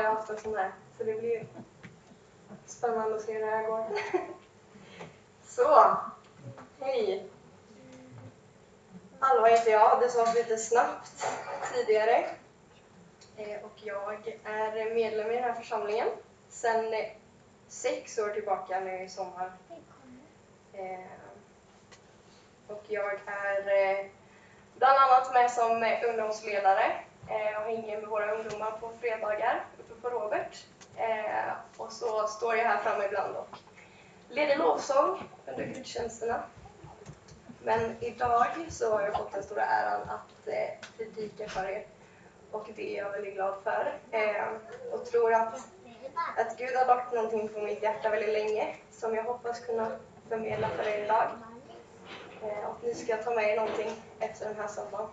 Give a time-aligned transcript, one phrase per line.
[0.00, 1.46] Jag har haft en sån här, så det blir
[2.66, 3.86] spännande att se hur det här går.
[5.42, 5.96] Så,
[6.80, 7.28] hej!
[9.18, 11.26] Alva heter jag, det sades lite snabbt
[11.74, 12.26] tidigare.
[13.36, 16.08] Eh, och jag är medlem i den här församlingen
[16.48, 17.06] sedan eh,
[17.68, 19.52] sex år tillbaka nu i sommar.
[20.72, 21.00] Eh,
[22.66, 24.10] och jag är
[24.78, 26.92] bland annat med som ungdomsledare
[27.56, 29.64] och hänger med våra ungdomar på fredagar
[30.02, 30.64] på Robert.
[30.96, 33.48] Eh, och så står jag här framme ibland och
[34.28, 36.42] leder lovsång under gudstjänsterna.
[37.62, 41.86] Men idag så har jag fått den stora äran att eh, predika för er
[42.50, 43.98] och det är jag väldigt glad för.
[44.10, 44.46] Eh,
[44.92, 45.60] och tror att
[46.36, 49.90] att Gud har lagt någonting på mitt hjärta väldigt länge som jag hoppas kunna
[50.28, 51.26] förmedla för er idag.
[52.42, 55.08] Eh, och ni ska ta med er någonting efter den här söndagen.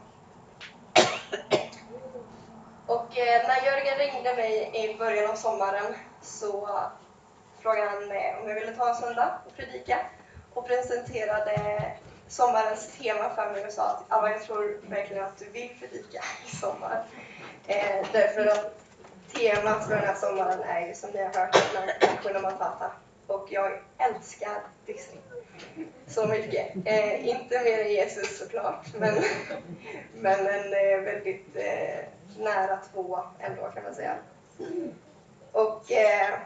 [2.88, 6.70] Och eh, när Jörgen ringde mig i början av sommaren så
[7.60, 10.00] frågade han mig om jag ville ta en söndag och predika
[10.54, 11.82] och presenterade
[12.28, 16.56] sommarens tema för mig och sa att jag tror verkligen att du vill predika i
[16.56, 17.04] sommar.
[17.68, 18.80] Eh, därför att
[19.34, 22.92] temat för den här sommaren är ju som ni har hört Hakuna Matata.
[23.28, 25.22] Och jag älskar Disney
[26.08, 26.76] så mycket.
[26.86, 29.16] Eh, inte mer än Jesus såklart, men,
[30.16, 32.06] men en eh, väldigt eh,
[32.38, 34.18] nära två ändå kan man säga.
[35.52, 36.40] Och eh,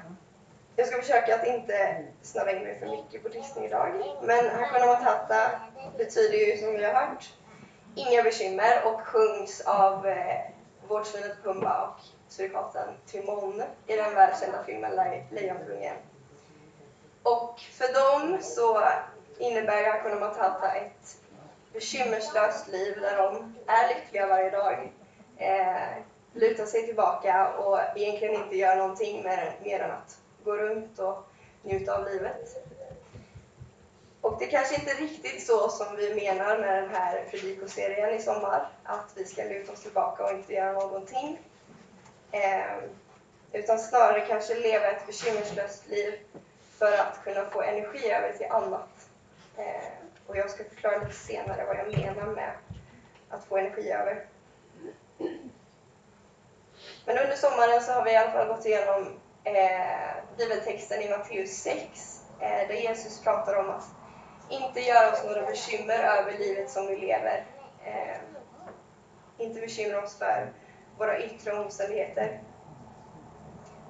[0.75, 3.93] jag ska försöka att inte snöra in mig för mycket på Disney idag.
[4.23, 5.51] Men Hakuna Matata
[5.97, 7.33] betyder ju som vi har hört
[7.95, 10.41] inga bekymmer och sjungs av eh,
[10.87, 14.91] vårdsvinet Pumba och surikaten Timon i den världskända filmen
[15.31, 15.95] Lejonkungen.
[17.23, 18.83] Och för dem så
[19.37, 21.17] innebär Hakuna Matata ett
[21.73, 24.91] bekymmerslöst liv där de är lyckliga varje dag,
[25.37, 30.99] eh, lutar sig tillbaka och egentligen inte gör någonting mer, mer än att gå runt
[30.99, 31.23] och
[31.61, 32.67] njuta av livet.
[34.21, 38.21] Och det är kanske inte riktigt så som vi menar med den här predikoserien i
[38.21, 41.39] sommar, att vi ska luta oss tillbaka och inte göra någonting.
[42.31, 42.77] Eh,
[43.51, 46.19] utan snarare kanske leva ett bekymmerslöst liv
[46.81, 49.09] för att kunna få energi över till annat.
[49.57, 49.91] Eh,
[50.27, 52.51] och jag ska förklara lite senare vad jag menar med
[53.29, 54.25] att få energi över.
[57.05, 61.51] Men under sommaren så har vi i alla fall gått igenom eh, bibeltexten i Matteus
[61.51, 63.87] 6 eh, där Jesus pratar om att
[64.49, 67.45] inte göra oss några bekymmer över livet som vi lever.
[67.85, 68.17] Eh,
[69.37, 70.53] inte bekymra oss för
[70.97, 72.41] våra yttre omständigheter.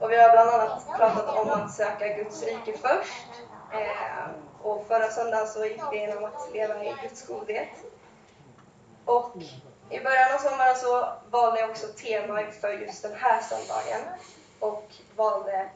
[0.01, 3.27] Och vi har bland annat pratat om att söka Guds rike först.
[3.73, 4.29] Eh,
[4.61, 7.69] och förra söndagen så gick vi igenom att leva i Guds godhet.
[9.05, 9.35] Och
[9.89, 14.01] i början av sommaren så valde jag också tema för just den här söndagen
[14.59, 14.85] och
[15.15, 15.69] valde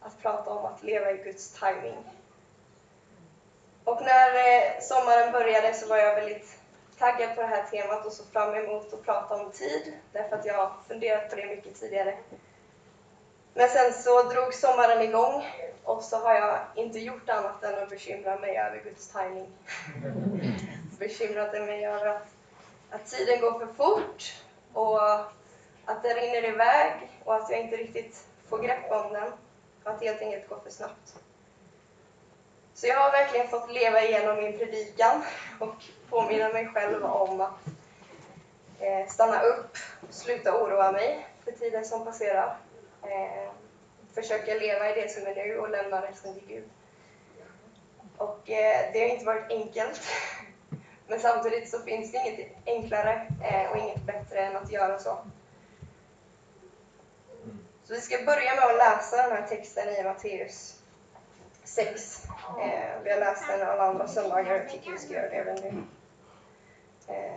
[0.00, 1.96] att prata om att leva i Guds timing.
[3.84, 6.58] Och när eh, sommaren började så var jag väldigt
[6.98, 10.46] taggad på det här temat och så fram emot att prata om tid, därför att
[10.46, 12.18] jag har funderat på det mycket tidigare.
[13.56, 15.44] Men sen så drog sommaren igång
[15.84, 19.52] och så har jag inte gjort annat än att bekymra mig över Guds timing.
[20.98, 22.26] Bekymrat mig över att,
[22.90, 24.34] att tiden går för fort
[24.72, 25.02] och
[25.84, 26.92] att det rinner iväg
[27.24, 29.32] och att jag inte riktigt får grepp om den.
[29.84, 31.18] Och att det helt enkelt går för snabbt.
[32.74, 35.22] Så jag har verkligen fått leva igenom min predikan
[35.60, 35.74] och
[36.10, 37.66] påminna mig själv om att
[38.80, 39.76] eh, stanna upp,
[40.10, 42.56] sluta oroa mig för tiden som passerar.
[43.06, 43.50] Eh,
[44.14, 46.64] försöka leva i det som är nu och lämna resten till Gud.
[48.16, 50.00] Och eh, det har inte varit enkelt.
[51.08, 55.18] Men samtidigt så finns det inget enklare eh, och inget bättre än att göra så.
[57.84, 60.82] Så vi ska börja med att läsa den här texten i Matteus
[61.64, 62.24] 6.
[62.60, 65.36] Eh, vi har läst den alla andra söndagar och jag tycker vi ska göra det
[65.36, 65.82] även nu.
[67.14, 67.34] Eh,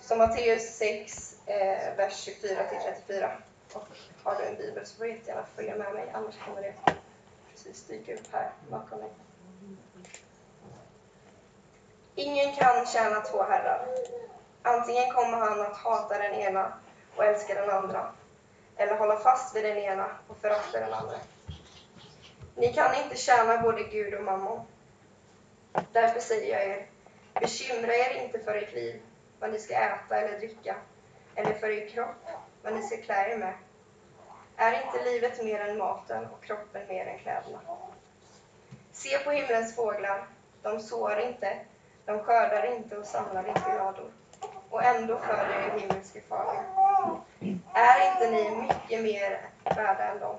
[0.00, 3.30] så Matteus 6, eh, vers 24 till 34.
[3.72, 3.84] Och
[4.22, 6.74] har du en bibel så får du jättegärna följa med mig, annars kommer det
[7.50, 9.10] precis dyka upp här bakom mig.
[12.14, 13.86] Ingen kan tjäna två herrar.
[14.62, 16.72] Antingen kommer han att hata den ena
[17.16, 18.12] och älska den andra,
[18.76, 21.16] eller hålla fast vid den ena och förakta den andra.
[22.54, 24.66] Ni kan inte tjäna både Gud och mammon.
[25.92, 26.86] Därför säger jag er,
[27.40, 29.02] bekymra er inte för ert liv,
[29.40, 30.76] vad ni ska äta eller dricka,
[31.36, 32.26] eller för er kropp,
[32.62, 33.54] vad ni ska klä er med.
[34.56, 37.60] Är inte livet mer än maten och kroppen mer än kläderna?
[38.92, 40.26] Se på himlens fåglar,
[40.62, 41.58] de sår inte,
[42.06, 44.10] De skördar inte och samlar inte lador.
[44.70, 46.62] Och ändå föder er himmelske fader.
[47.74, 50.36] Är inte ni mycket mer värda än dem?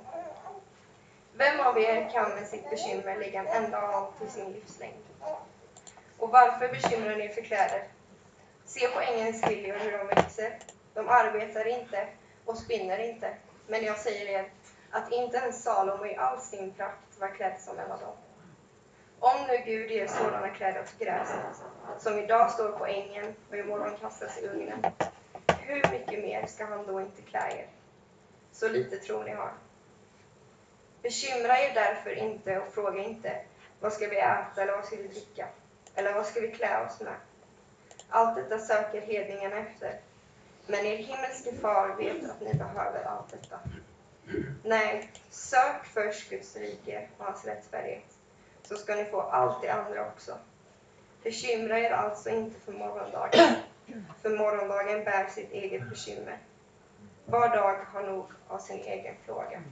[1.34, 5.06] Vem av er kan med sitt bekymmer lägga en enda an till sin livslängd?
[6.18, 7.84] Och varför bekymrar ni er för kläder?
[8.66, 10.58] Se på ängens liljor hur de växer.
[10.98, 12.08] De arbetar inte
[12.46, 13.36] och spinner inte.
[13.68, 14.50] Men jag säger er
[14.92, 18.16] att inte ens Salomo i all sin prakt var klädd som en av dem.
[19.20, 21.64] Om nu Gud ger sådana kläder åt gräset,
[22.00, 24.86] som idag står på ängen och imorgon kastas i ugnen,
[25.60, 27.68] hur mycket mer ska han då inte klä er?
[28.52, 29.52] Så lite tror ni har.
[31.02, 33.42] Bekymra er därför inte och fråga inte,
[33.80, 35.48] vad ska vi äta eller vad ska vi dricka?
[35.96, 37.16] Eller vad ska vi klä oss med?
[38.10, 40.00] Allt detta söker hedningarna efter.
[40.68, 43.60] Men er himmelske far vet att ni behöver allt detta.
[44.64, 48.18] Nej, sök först Guds rike och hans rättfärdighet,
[48.64, 50.38] så ska ni få allt det andra också.
[51.24, 53.56] Bekymra er alltså inte för morgondagen,
[54.22, 56.40] för morgondagen bär sitt eget bekymmer.
[57.26, 59.64] Var dag har nog av sin egen plåga.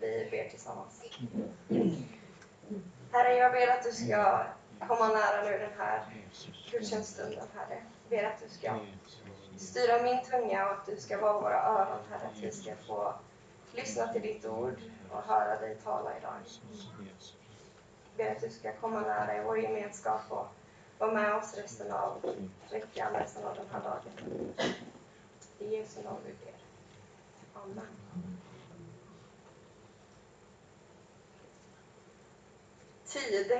[0.00, 1.02] Vi ber tillsammans.
[3.12, 4.46] Herre, jag ber att du ska
[4.88, 6.04] komma nära nu den här
[6.70, 7.82] gudstjänststunden, Herre.
[8.08, 8.78] Jag ber att du ska
[9.58, 12.26] styra min tunga och att du ska vara våra öron, Herre.
[12.26, 13.14] Att vi ska få
[13.72, 14.76] lyssna till ditt ord
[15.10, 16.32] och höra dig tala idag.
[18.16, 20.46] Jag ber att du ska komma nära i vår gemenskap och
[20.98, 22.36] vara med oss resten av
[22.70, 24.54] veckan, resten av den här dagen.
[25.58, 26.54] I Jesu namn vi ber.
[27.54, 27.86] Amen.
[33.04, 33.52] Tid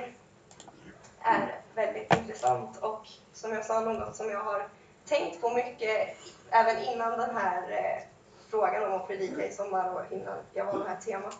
[1.21, 4.69] är väldigt intressant och som jag sa, något som jag har
[5.07, 6.17] tänkt på mycket
[6.49, 8.03] även innan den här eh,
[8.49, 11.37] frågan om att predika i sommar och innan jag var det här temat.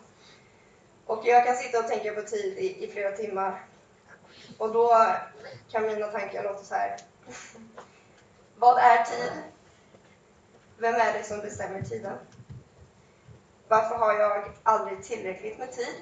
[1.06, 3.64] Och jag kan sitta och tänka på tid i, i flera timmar
[4.58, 5.06] och då
[5.70, 6.96] kan mina tankar låta så här.
[8.56, 9.32] Vad är tid?
[10.78, 12.18] Vem är det som bestämmer tiden?
[13.68, 15.94] Varför har jag aldrig tillräckligt med tid?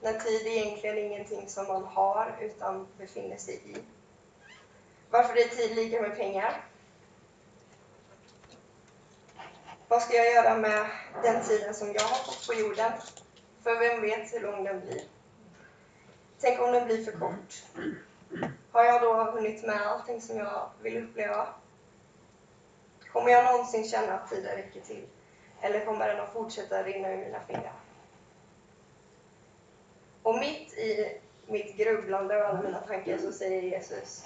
[0.00, 3.76] När tid är egentligen ingenting som man har utan befinner sig i.
[5.10, 6.64] Varför är tid lika med pengar?
[9.88, 10.86] Vad ska jag göra med
[11.22, 12.92] den tiden som jag har fått på jorden?
[13.62, 15.02] För vem vet hur lång den blir?
[16.40, 17.62] Tänk om den blir för kort?
[18.72, 21.48] Har jag då hunnit med allting som jag vill uppleva?
[23.12, 25.06] Kommer jag någonsin känna att tiden räcker till?
[25.60, 27.80] Eller kommer den att fortsätta rinna ur mina fingrar?
[30.22, 34.24] Och mitt i mitt grubblande och alla mina tankar så säger Jesus,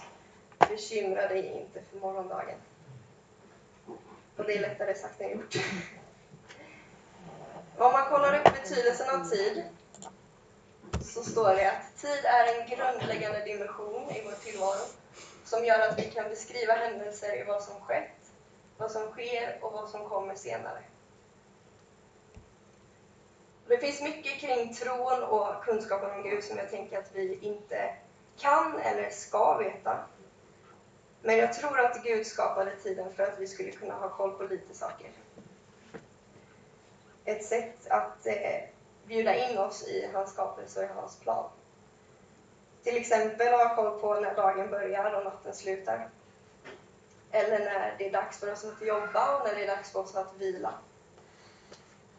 [0.58, 2.58] bekymra dig inte för morgondagen.
[4.38, 5.55] Och det är lättare sagt än gjort.
[7.79, 9.64] Om man kollar upp betydelsen av tid
[11.00, 14.87] så står det att tid är en grundläggande dimension i vår tillvaro
[15.44, 18.32] som gör att vi kan beskriva händelser i vad som skett,
[18.76, 20.82] vad som sker och vad som kommer senare.
[23.67, 27.94] Det finns mycket kring tron och kunskapen om Gud som jag tänker att vi inte
[28.38, 30.05] kan eller ska veta.
[31.22, 34.43] Men jag tror att Gud skapade tiden för att vi skulle kunna ha koll på
[34.43, 35.10] lite saker.
[37.25, 38.63] Ett sätt att eh,
[39.06, 41.51] bjuda in oss i hans skapelse och i hans plan.
[42.82, 46.08] Till exempel ha koll på när dagen börjar och natten slutar.
[47.31, 50.01] Eller när det är dags för oss att jobba och när det är dags för
[50.01, 50.75] oss att vila.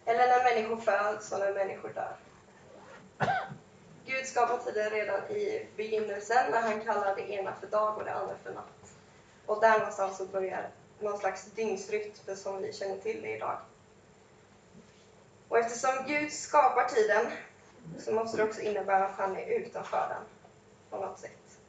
[0.05, 2.15] Eller när människor föds och när människor dör.
[4.05, 8.13] Gud skapade tiden redan i begynnelsen när han kallar det ena för dag och det
[8.13, 8.78] andra för natt.
[9.49, 13.57] Och där någonstans så börjar någon slags dygnsrytm som vi känner till det idag.
[15.47, 17.31] Och eftersom Gud skapar tiden
[17.99, 20.23] så måste det också innebära att han är utanför den
[20.89, 21.59] på något sätt.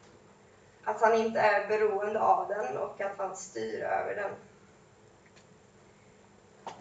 [0.84, 4.30] Att han inte är beroende av den och att han styr över den.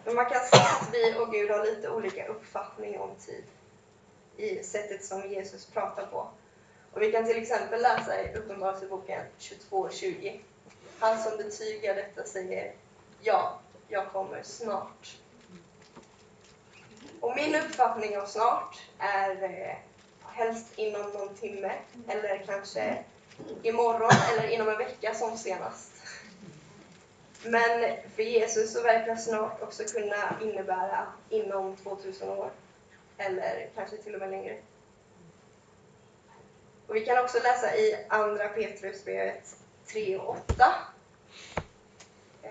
[0.04, 3.44] Men man kan säga att vi och Gud har lite olika uppfattning om tid
[4.36, 6.28] i sättet som Jesus pratar på.
[6.92, 10.40] Och vi kan till exempel läsa i Uppenbarelseboken 22.20.
[11.00, 12.72] Han som betygar detta säger
[13.20, 15.16] Ja, jag kommer snart.
[17.20, 19.76] Och min uppfattning av snart är eh,
[20.22, 21.72] helst inom någon timme
[22.08, 23.04] eller kanske
[23.62, 25.92] imorgon eller inom en vecka som senast.
[27.44, 32.50] Men för Jesus så verkar snart också kunna innebära inom 2000 år
[33.18, 34.58] eller kanske till och med längre.
[36.86, 39.59] Och vi kan också läsa i Andra Petrusbrevet
[39.92, 40.74] 3 och 8.
[42.42, 42.50] Eh,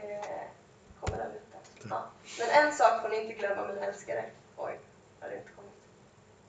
[1.00, 1.41] kommer den ut?
[1.89, 2.03] Ja.
[2.39, 4.25] Men en sak får ni inte glömma, mina älskare.
[4.58, 4.79] Oj,
[5.19, 5.72] har det inte kommit?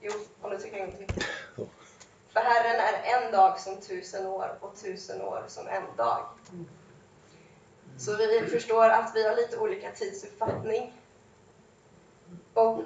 [0.00, 1.14] Jo, och nu tycker jag inte.
[1.14, 1.66] För
[2.32, 6.26] För Herren är en dag som tusen år och tusen år som en dag.
[7.98, 10.94] Så vi förstår att vi har lite olika tidsuppfattning.
[12.54, 12.82] Och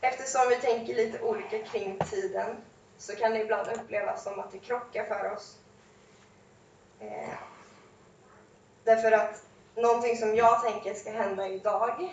[0.00, 2.56] eftersom vi tänker lite olika kring tiden
[2.98, 5.58] så kan det ibland upplevas som att det krockar för oss.
[7.00, 7.34] Eh,
[8.84, 12.12] därför att någonting som jag tänker ska hända idag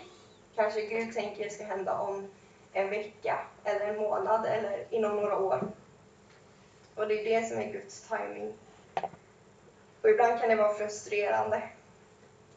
[0.54, 2.30] kanske Gud tänker ska hända om
[2.72, 5.72] en vecka eller en månad eller inom några år.
[6.94, 8.52] Och det är det som är Guds timing.
[10.02, 11.62] Och ibland kan det vara frustrerande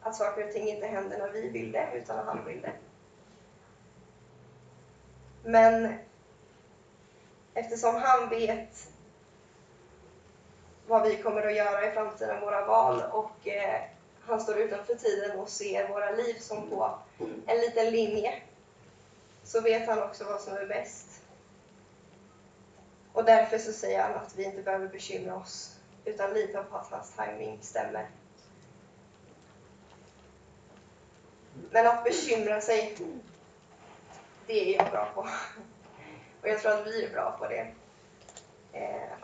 [0.01, 2.73] att saker och ting inte händer när vi vill det, utan när han vill det.
[5.43, 5.93] Men
[7.53, 8.87] eftersom han vet
[10.87, 13.81] vad vi kommer att göra i framtiden, våra val, och eh,
[14.21, 16.99] han står utanför tiden och ser våra liv som på
[17.45, 18.33] en liten linje,
[19.43, 21.21] så vet han också vad som är bäst.
[23.13, 25.75] Och därför så säger han att vi inte behöver bekymra oss,
[26.05, 28.09] utan lita på att hans timing stämmer.
[31.71, 32.97] Men att bekymra sig,
[34.47, 35.21] det är jag bra på.
[36.41, 37.73] Och jag tror att vi är bra på det.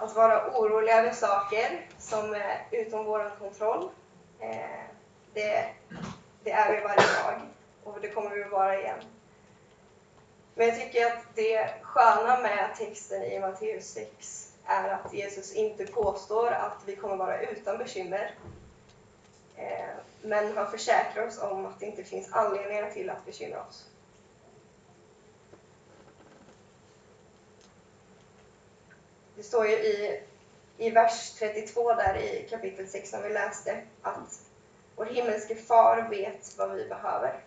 [0.01, 3.89] Att vara orolig över saker som är utom vår kontroll,
[4.39, 4.85] eh,
[5.33, 5.65] det,
[6.43, 7.41] det är vi varje dag
[7.83, 8.99] och det kommer vi att vara igen.
[10.55, 15.85] Men jag tycker att det sköna med texten i Matteus 6 är att Jesus inte
[15.85, 18.35] påstår att vi kommer vara utan bekymmer.
[19.55, 23.90] Eh, men han försäkrar oss om att det inte finns anledningar till att bekymra oss.
[29.51, 30.23] Står ju i,
[30.77, 34.41] i vers 32 där i kapitel 6 som vi läste att
[34.95, 37.43] vår himmelske far vet vad vi behöver.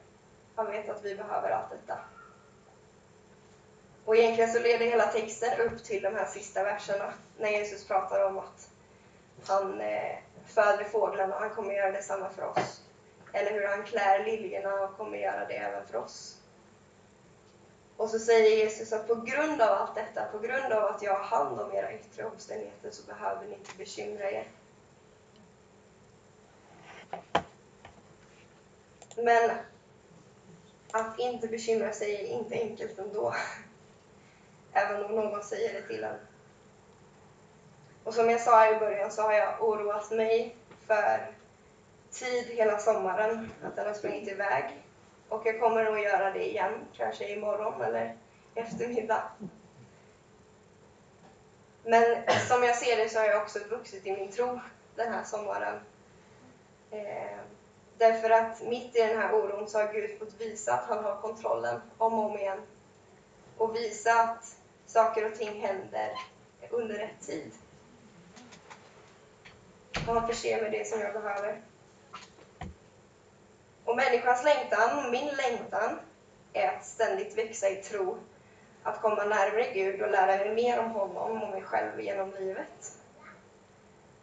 [0.54, 1.98] Han vet att vi behöver allt detta.
[4.04, 8.24] Och egentligen så leder hela texten upp till de här sista verserna när Jesus pratar
[8.24, 8.70] om att
[9.46, 12.82] han eh, föder fåglarna och han kommer göra detsamma för oss.
[13.32, 16.43] Eller hur han klär liljorna och kommer göra det även för oss.
[17.96, 21.14] Och så säger Jesus att på grund av allt detta, på grund av att jag
[21.14, 24.48] har hand om era yttre omständigheter så behöver ni inte bekymra er.
[29.16, 29.50] Men
[30.92, 33.34] att inte bekymra sig är inte enkelt ändå.
[34.72, 36.18] Även om någon säger det till en.
[38.04, 41.34] Och som jag sa i början så har jag oroat mig för
[42.10, 44.83] tid hela sommaren, att den har sprungit iväg.
[45.34, 48.04] Och jag kommer nog göra det igen, kanske imorgon eller
[48.54, 49.22] i eftermiddag.
[51.84, 52.04] Men
[52.48, 54.60] som jag ser det så har jag också vuxit i min tro
[54.96, 55.80] den här sommaren.
[56.90, 57.38] Eh,
[57.98, 61.20] därför att mitt i den här oron så har Gud fått visa att han har
[61.20, 62.62] kontrollen om och om igen.
[63.56, 66.10] Och visa att saker och ting händer
[66.70, 67.52] under rätt tid.
[70.06, 71.62] Och han förser mig det som jag behöver.
[73.84, 75.98] Och människans längtan, min längtan,
[76.52, 78.18] är att ständigt växa i tro,
[78.82, 82.98] att komma närmare Gud och lära mig mer om honom och mig själv genom livet.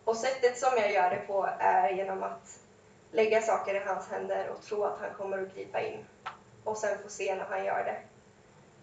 [0.04, 2.60] Och sättet som jag gör det på är genom att
[3.12, 6.06] lägga saker i hans händer och tro att han kommer att gripa in.
[6.64, 8.02] Och sen få se när han gör det.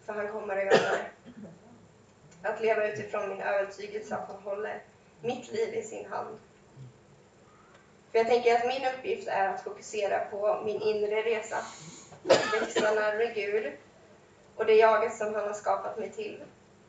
[0.06, 1.10] För han kommer att göra det.
[2.42, 4.82] Att leva utifrån min övertygelse att han håller
[5.20, 6.38] mitt liv i sin hand.
[8.12, 11.56] För jag tänker att min uppgift är att fokusera på min inre resa.
[12.28, 13.72] Att växa närmare Gud
[14.56, 16.42] och det jaget som han har skapat mig till.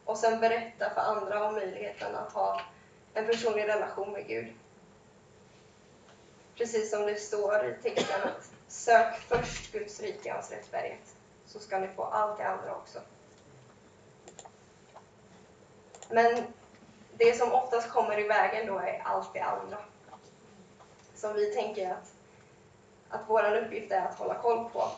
[0.06, 2.62] Och sen berätta för andra om möjligheten att ha
[3.14, 4.54] en personlig relation med Gud.
[6.58, 11.60] Precis som det står i texten att sök först Guds rike och hans rättfärdighet så
[11.60, 13.00] ska ni få allt det andra också.
[16.10, 16.44] Men
[17.18, 19.78] det som oftast kommer i vägen då är allt det andra.
[21.20, 22.14] Som vi tänker att,
[23.10, 24.92] att vår uppgift är att hålla koll på.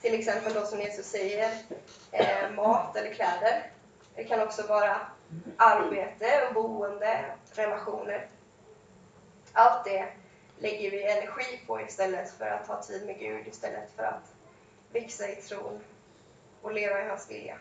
[0.00, 1.50] Till exempel då som Jesus säger,
[2.12, 3.72] eh, mat eller kläder.
[4.14, 5.00] Det kan också vara
[5.56, 8.28] arbete och boende, relationer.
[9.52, 10.08] Allt det
[10.58, 14.34] lägger vi energi på istället för att ha tid med Gud, istället för att
[14.92, 15.80] växa i tron
[16.62, 17.58] och leva i hans vilja.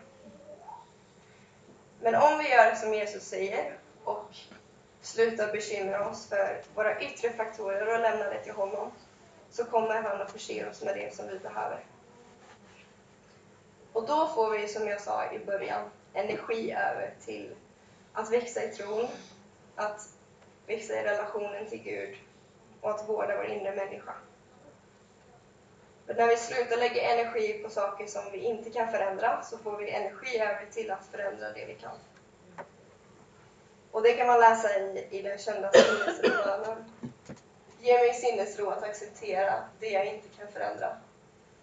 [2.01, 4.35] Men om vi gör som Jesus säger och
[5.01, 8.91] sluta bekymra oss för våra yttre faktorer och lämna det till honom
[9.49, 11.85] så kommer han att förse oss med det som vi behöver.
[13.93, 17.55] Och då får vi, som jag sa i början, energi över till
[18.13, 19.07] att växa i tron,
[19.75, 20.09] att
[20.67, 22.15] växa i relationen till Gud
[22.81, 24.13] och att vårda vår inre människa.
[26.05, 29.77] För när vi slutar lägga energi på saker som vi inte kan förändra så får
[29.77, 31.97] vi energi över till att förändra det vi kan.
[33.91, 36.91] Och det kan man läsa i, i den kända sinnesrobönen.
[37.79, 40.97] Ge mig sinnesro att acceptera det jag inte kan förändra.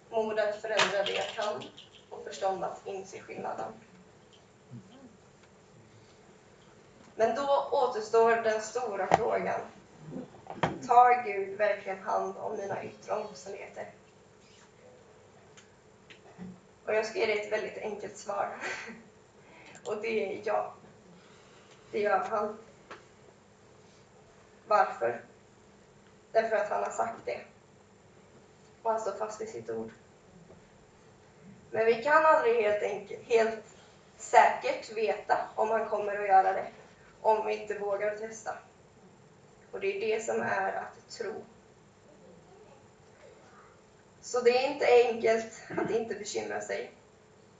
[0.09, 1.63] Mod att förändra det jag kan
[2.09, 3.73] och förstånd att inse skillnaden.
[7.15, 9.59] Men då återstår den stora frågan.
[10.87, 13.91] Tar Gud verkligen hand om mina yttre omständigheter?
[16.85, 18.57] Och jag ska ge dig ett väldigt enkelt svar.
[19.85, 20.73] Och det är ja.
[21.91, 22.57] Det gör han.
[24.67, 25.21] Varför?
[26.31, 27.41] Därför att han har sagt det.
[28.81, 29.91] Och han står fast vid sitt ord.
[31.71, 33.63] Men vi kan aldrig helt, enkelt, helt
[34.17, 36.67] säkert veta om han kommer att göra det.
[37.21, 38.57] Om vi inte vågar testa.
[39.71, 41.33] Och det är det som är att tro.
[44.21, 46.91] Så det är inte enkelt att inte bekymra sig.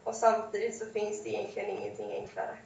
[0.03, 2.57] Och samtidigt så finns det egentligen ingenting enklare.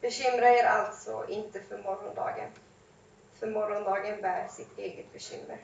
[0.00, 2.50] Bekymra er alltså inte för morgondagen,
[3.34, 5.58] för morgondagen bär sitt eget bekymmer.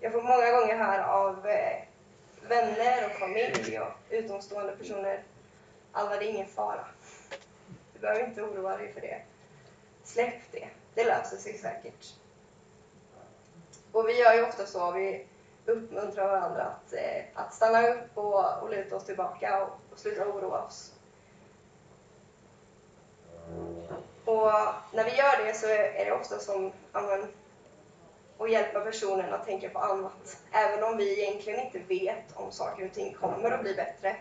[0.00, 1.82] Jag får många gånger höra av eh,
[2.48, 5.22] vänner och familj och utomstående personer,
[5.92, 6.86] alla det är ingen fara.
[7.92, 9.22] Du behöver inte oroa dig för det.
[10.02, 12.14] Släpp det, det löser sig säkert.
[13.92, 15.26] Och vi gör ju ofta så, vi
[15.66, 20.26] uppmuntra varandra att, eh, att stanna upp och, och luta oss tillbaka och, och sluta
[20.26, 20.92] oroa oss.
[24.24, 24.50] Och
[24.92, 27.28] när vi gör det så är det ofta som amen,
[28.38, 30.42] att hjälpa personen att tänka på annat.
[30.52, 34.16] Även om vi egentligen inte vet om saker och ting kommer att bli bättre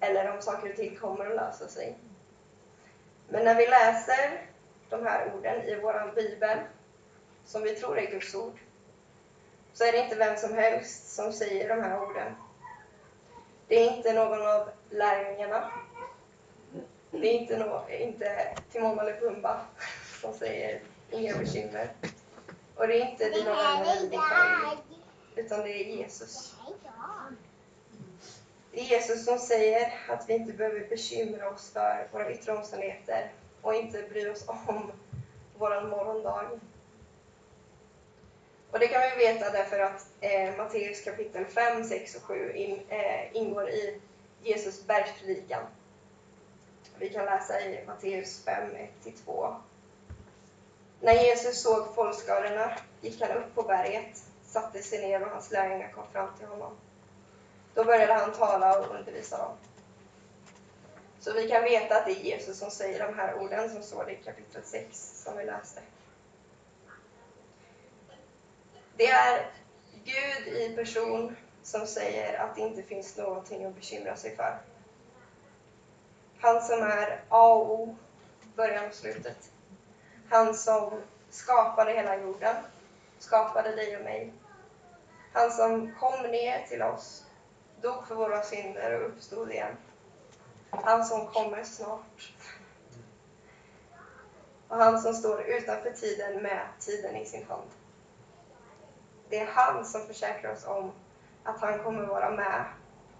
[0.00, 1.98] eller om saker och ting kommer att lösa sig.
[3.28, 4.46] Men när vi läser
[4.90, 6.58] de här orden i vår bibel,
[7.44, 8.58] som vi tror är Guds ord,
[9.74, 12.34] så är det inte vem som helst som säger de här orden.
[13.68, 15.70] Det är inte någon av lärjungarna.
[17.10, 19.60] Det är inte, no inte Timon eller Pumba
[20.20, 20.80] som säger
[21.10, 21.92] inga bekymmer.
[22.74, 24.82] Och det är inte dina vänner i din familj,
[25.36, 26.54] utan det är Jesus.
[28.72, 33.32] Det är Jesus som säger att vi inte behöver bekymra oss för våra yttre omständigheter
[33.62, 34.92] och inte bry oss om
[35.58, 36.50] vår morgondag.
[38.72, 42.80] Och det kan vi veta därför att eh, Matteus kapitel 5, 6 och 7 in,
[42.88, 44.00] eh, ingår i
[44.42, 45.62] Jesus bergspredikan.
[46.98, 48.70] Vi kan läsa i Matteus 5,
[49.04, 49.54] 1-2.
[51.00, 55.92] När Jesus såg folkskarorna gick han upp på berget, satte sig ner och hans lärjungar
[55.92, 56.72] kom fram till honom.
[57.74, 59.56] Då började han tala och undervisa dem.
[61.20, 64.10] Så vi kan veta att det är Jesus som säger de här orden som står
[64.10, 65.80] i kapitel 6 som vi läste.
[68.96, 69.50] Det är
[70.04, 74.58] Gud i person som säger att det inte finns någonting att bekymra sig för.
[76.40, 77.96] Han som är A och O,
[78.56, 79.50] början och slutet.
[80.28, 82.56] Han som skapade hela jorden,
[83.18, 84.32] skapade dig och mig.
[85.32, 87.24] Han som kom ner till oss,
[87.80, 89.76] dog för våra synder och uppstod igen.
[90.70, 92.32] Han som kommer snart.
[94.68, 97.70] Och han som står utanför tiden med tiden i sin hand.
[99.32, 100.92] Det är han som försäkrar oss om
[101.42, 102.64] att han kommer vara med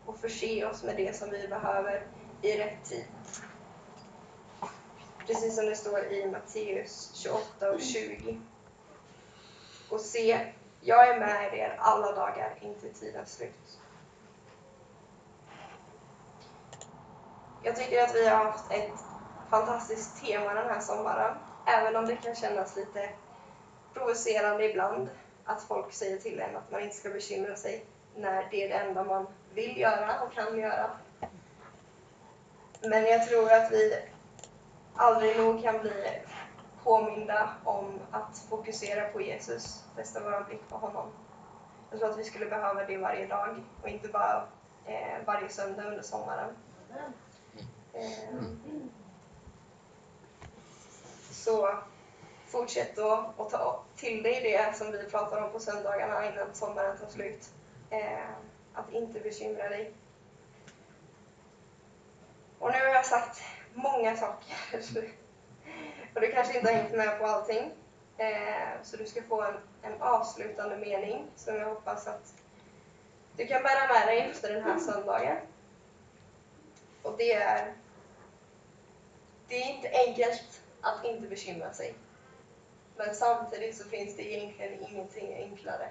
[0.07, 2.07] och förse oss med det som vi behöver
[2.42, 3.07] i rätt tid.
[5.27, 8.40] Precis som det står i Matteus 28 och 20.
[9.90, 13.79] Och se, jag är med er alla dagar intill tidens slut.
[17.62, 19.05] Jag tycker att vi har haft ett
[19.51, 23.11] fantastiskt tema den här sommaren, även om det kan kännas lite
[23.92, 25.09] provocerande ibland
[25.44, 27.85] att folk säger till en att man inte ska bekymra sig
[28.16, 30.90] när det är det enda man vill göra och kan göra.
[32.83, 34.02] Men jag tror att vi
[34.94, 36.22] aldrig nog kan bli
[36.85, 41.09] påminda om att fokusera på Jesus, fästa vår blick på honom.
[41.90, 44.46] Jag tror att vi skulle behöva det varje dag och inte bara
[44.87, 46.57] eh, varje söndag under sommaren.
[47.92, 48.38] Eh,
[51.31, 51.78] så
[52.52, 56.98] fortsätt att, att ta till dig det som vi pratar om på söndagarna innan sommaren
[56.98, 57.50] tar slut.
[57.90, 58.30] Eh,
[58.74, 59.92] att inte bekymra dig.
[62.58, 63.42] Och nu har jag sagt
[63.74, 64.56] många saker.
[66.14, 67.70] Och du kanske inte har hängt med på allting.
[68.16, 72.34] Eh, så du ska få en, en avslutande mening som jag hoppas att
[73.36, 75.36] du kan bära med dig efter den här söndagen.
[77.02, 77.74] Och det är
[79.48, 81.94] Det är inte enkelt att inte bekymra sig.
[82.96, 85.90] Men samtidigt så finns det egentligen ingenting enklare.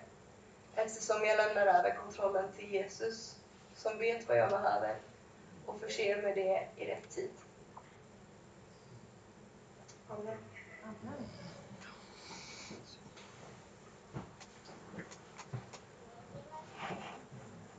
[0.75, 3.35] Eftersom jag lämnar över kontrollen till Jesus,
[3.75, 4.95] som vet vad jag behöver
[5.65, 7.31] och förser mig med det i rätt tid.
[10.09, 10.37] Amen.
[10.83, 11.30] Amen.